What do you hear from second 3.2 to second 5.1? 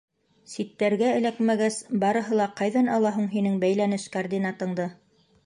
һинең бәйләнеш координатаңды?!